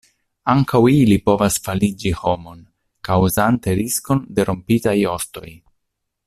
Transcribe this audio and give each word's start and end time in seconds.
Ankaŭ 0.51 0.79
ili 0.91 1.17
povas 1.29 1.57
faligi 1.67 2.13
homon, 2.21 2.63
kaŭzante 3.09 3.77
riskon 3.81 4.25
de 4.39 4.47
rompitaj 4.51 4.97
ostoj. 5.15 5.55